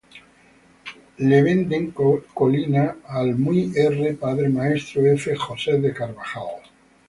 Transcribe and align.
Le 1.29 1.41
venden 1.43 1.91
Colina 2.33 2.95
al 3.07 3.35
muy 3.37 3.71
R. 3.75 4.15
Padre 4.15 4.49
Maestro 4.49 5.05
F. 5.05 5.35
Joseph 5.37 5.79
de 5.79 5.93
Carvajal. 5.93 6.63